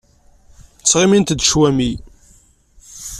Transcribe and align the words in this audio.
Ttɣimint-d 0.81 1.45
cwami. 1.49 1.91